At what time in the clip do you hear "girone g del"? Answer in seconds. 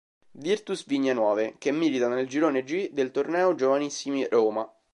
2.27-3.11